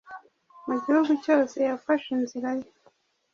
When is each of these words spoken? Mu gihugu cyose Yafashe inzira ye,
Mu 0.67 0.75
gihugu 0.83 1.11
cyose 1.23 1.55
Yafashe 1.67 2.07
inzira 2.17 2.49
ye, 2.59 2.67